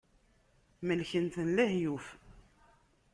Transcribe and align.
Melken-ten 0.87 1.47
lehyuf. 1.55 2.05